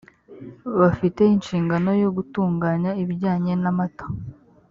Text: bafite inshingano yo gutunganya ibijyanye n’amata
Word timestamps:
bafite 0.79 1.21
inshingano 1.35 1.89
yo 2.03 2.09
gutunganya 2.17 2.91
ibijyanye 3.01 3.53
n’amata 3.61 4.05